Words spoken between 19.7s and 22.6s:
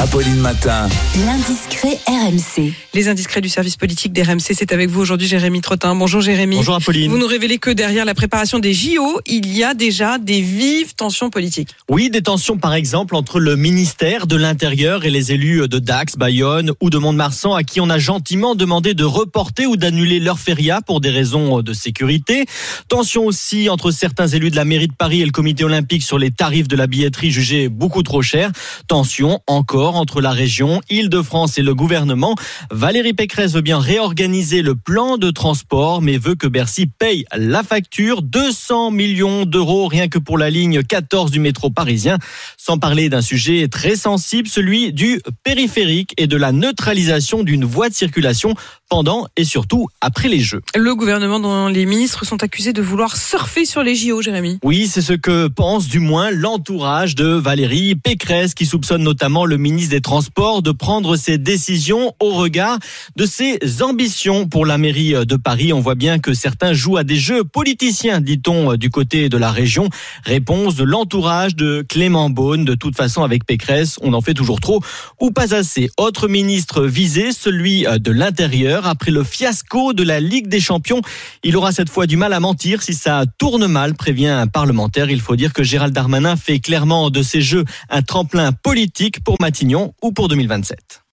d'annuler leur feria pour des raisons de sécurité.